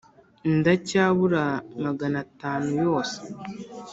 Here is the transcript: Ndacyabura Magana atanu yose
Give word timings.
Ndacyabura 0.57 1.43
Magana 1.83 2.17
atanu 2.25 2.69
yose 2.85 3.17